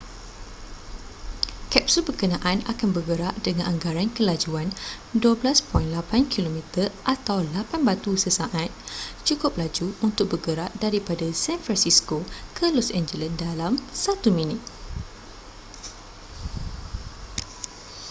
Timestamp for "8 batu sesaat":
7.45-8.69